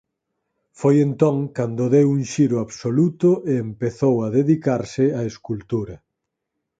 [0.79, 5.95] Foi entón cando deu un xiro absoluto e empezou a dedicarse á escultura.